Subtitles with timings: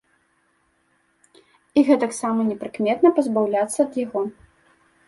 [1.81, 4.21] І гэтаксама непрыкметна пазбаўляцца ад яго.